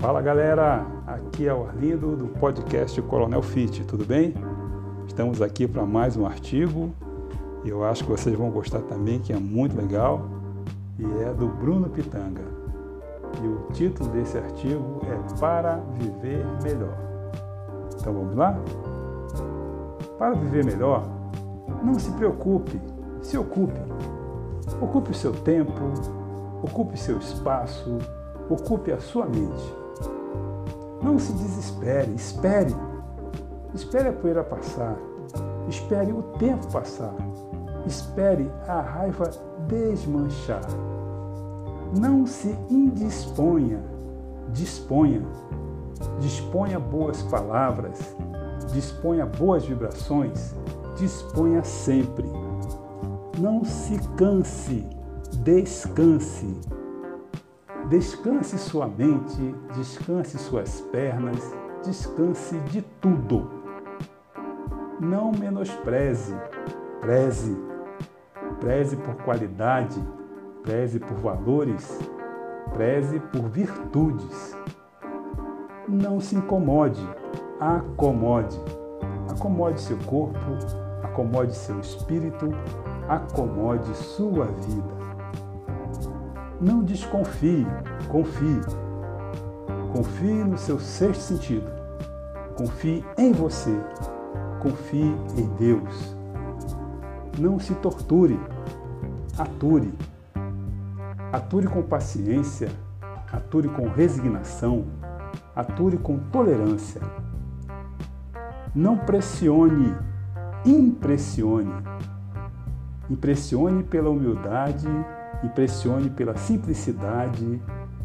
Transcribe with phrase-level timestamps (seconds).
[0.00, 4.32] Fala galera, aqui é o Arlindo do podcast Coronel Fit, tudo bem?
[5.08, 6.94] Estamos aqui para mais um artigo
[7.64, 10.20] e eu acho que vocês vão gostar também, que é muito legal
[11.00, 12.44] e é do Bruno Pitanga.
[13.42, 16.96] E o título desse artigo é Para Viver Melhor.
[18.00, 18.56] Então vamos lá?
[20.16, 21.08] Para viver melhor,
[21.82, 22.80] não se preocupe,
[23.20, 23.80] se ocupe.
[24.80, 25.72] Ocupe o seu tempo,
[26.62, 27.98] ocupe seu espaço,
[28.48, 29.77] ocupe a sua mente.
[31.02, 32.74] Não se desespere, espere.
[33.74, 34.96] Espere a poeira passar.
[35.68, 37.14] Espere o tempo passar.
[37.86, 39.30] Espere a raiva
[39.66, 40.62] desmanchar.
[41.98, 43.82] Não se indisponha,
[44.52, 45.22] disponha.
[46.20, 47.98] Disponha boas palavras,
[48.72, 50.54] disponha boas vibrações,
[50.96, 52.26] disponha sempre.
[53.38, 54.86] Não se canse,
[55.42, 56.56] descanse.
[57.88, 61.38] Descanse sua mente, descanse suas pernas,
[61.82, 63.50] descanse de tudo.
[65.00, 66.36] Não menospreze,
[67.00, 67.56] preze.
[68.60, 69.98] Preze por qualidade,
[70.62, 71.98] preze por valores,
[72.74, 74.54] preze por virtudes.
[75.88, 77.00] Não se incomode,
[77.58, 78.60] acomode.
[79.30, 80.38] Acomode seu corpo,
[81.02, 82.50] acomode seu espírito,
[83.08, 85.07] acomode sua vida.
[86.60, 87.64] Não desconfie,
[88.08, 88.60] confie.
[89.92, 91.70] Confie no seu sexto sentido.
[92.56, 93.78] Confie em você.
[94.60, 96.16] Confie em Deus.
[97.38, 98.38] Não se torture,
[99.38, 99.94] ature.
[101.32, 102.68] Ature com paciência,
[103.32, 104.86] ature com resignação,
[105.54, 107.00] ature com tolerância.
[108.74, 109.94] Não pressione,
[110.64, 111.72] impressione.
[113.08, 114.88] Impressione pela humildade
[115.42, 117.62] impressione pela simplicidade,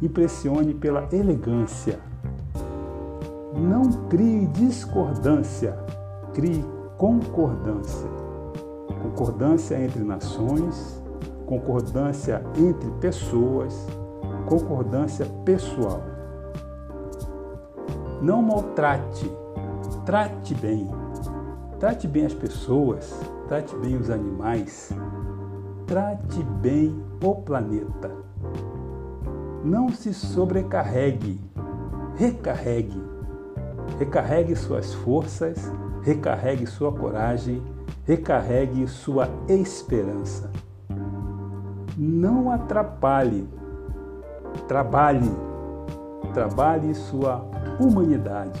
[0.00, 1.98] impressione pela elegância.
[3.54, 5.76] Não crie discordância,
[6.34, 6.64] crie
[6.98, 8.08] concordância.
[9.02, 11.02] Concordância entre nações,
[11.46, 13.86] concordância entre pessoas,
[14.46, 16.02] concordância pessoal.
[18.20, 19.30] Não maltrate,
[20.04, 20.90] trate bem.
[21.78, 23.12] Trate bem as pessoas,
[23.48, 24.90] trate bem os animais,
[25.86, 28.10] trate bem o planeta.
[29.64, 31.40] Não se sobrecarregue,
[32.16, 33.00] recarregue.
[33.98, 37.62] Recarregue suas forças, recarregue sua coragem,
[38.04, 40.50] recarregue sua esperança.
[41.96, 43.48] Não atrapalhe,
[44.66, 45.30] trabalhe,
[46.34, 47.46] trabalhe sua
[47.80, 48.60] humanidade,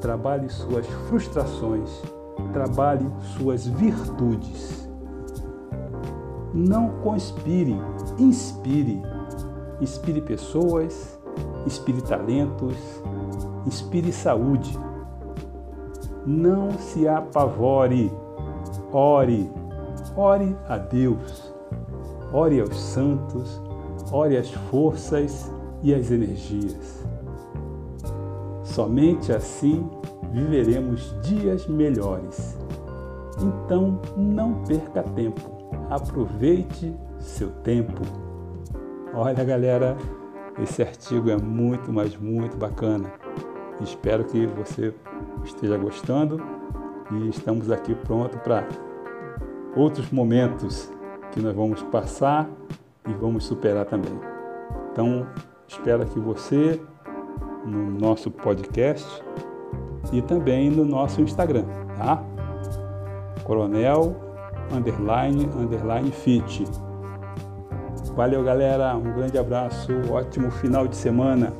[0.00, 1.90] trabalhe suas frustrações,
[2.52, 4.87] trabalhe suas virtudes
[6.58, 7.76] não conspire,
[8.18, 9.00] inspire.
[9.80, 11.16] Inspire pessoas,
[11.64, 12.76] inspire talentos,
[13.64, 14.76] inspire saúde.
[16.26, 18.12] Não se apavore,
[18.92, 19.48] ore,
[20.16, 21.54] ore a Deus,
[22.32, 23.62] ore aos santos,
[24.10, 27.06] ore às forças e às energias.
[28.64, 29.88] Somente assim
[30.32, 32.58] viveremos dias melhores.
[33.40, 35.58] Então não perca tempo
[35.90, 38.02] aproveite seu tempo.
[39.14, 39.96] Olha, galera,
[40.62, 43.10] esse artigo é muito, mas muito bacana.
[43.80, 44.92] Espero que você
[45.44, 46.42] esteja gostando
[47.12, 48.66] e estamos aqui pronto para
[49.76, 50.92] outros momentos
[51.32, 52.48] que nós vamos passar
[53.08, 54.18] e vamos superar também.
[54.92, 55.26] Então,
[55.66, 56.80] espero que você
[57.64, 59.06] no nosso podcast
[60.12, 61.64] e também no nosso Instagram,
[61.96, 62.22] tá?
[63.44, 64.27] Coronel
[64.72, 66.64] underline, underline fit.
[68.14, 68.96] Valeu, galera.
[68.96, 69.92] Um grande abraço.
[70.10, 71.52] Ótimo final de semana.